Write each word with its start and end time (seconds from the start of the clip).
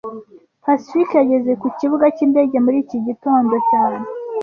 Pacifique 0.65 1.13
yageze 1.19 1.51
ku 1.61 1.67
kibuga 1.77 2.05
cyindege 2.15 2.57
muri 2.65 2.77
iki 2.83 2.97
gitondo 3.07 3.55
cyane 3.69 4.05